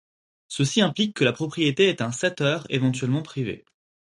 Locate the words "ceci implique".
0.47-1.15